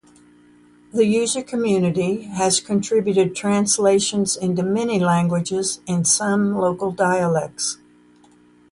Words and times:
The 0.93 1.05
user 1.05 1.43
community 1.43 2.23
has 2.23 2.59
contributed 2.59 3.35
translations 3.35 4.35
into 4.35 4.63
many 4.63 4.99
languages 4.99 5.79
and 5.87 6.07
some 6.07 6.55
local 6.57 6.89
dialects. 6.91 7.77